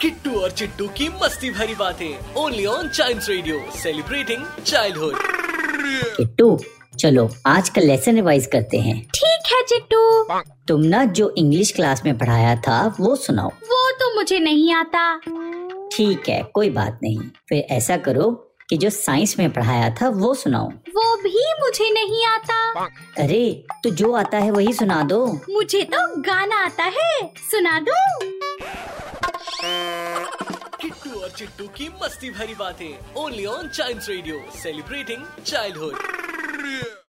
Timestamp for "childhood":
4.66-5.14, 35.46-35.94